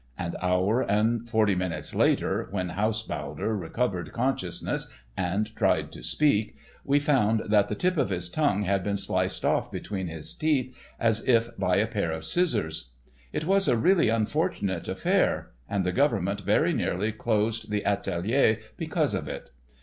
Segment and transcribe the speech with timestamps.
[0.17, 6.97] An hour and forty minutes later, when Haushaulder recovered consciousness and tried to speak, we
[6.97, 11.21] found that the tip of his tongue had been sliced off between his teeth as
[11.27, 12.93] if by a pair of scissors.
[13.31, 19.13] It was a really unfortunate affair, and the government very nearly closed the atelier because
[19.13, 19.51] of it.